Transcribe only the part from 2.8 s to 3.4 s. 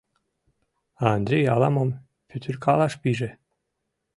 пиже.